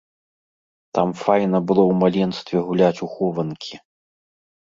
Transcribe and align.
Там 0.97 1.09
файна 1.23 1.59
было 1.71 1.83
ў 1.83 1.93
маленстве 2.03 2.57
гуляць 2.69 3.03
у 3.09 3.09
хованкі. 3.17 3.75